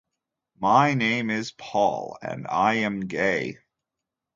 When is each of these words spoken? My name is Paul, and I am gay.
My 0.59 0.95
name 0.95 1.29
is 1.29 1.51
Paul, 1.51 2.17
and 2.23 2.47
I 2.49 2.73
am 2.73 3.01
gay. 3.01 3.59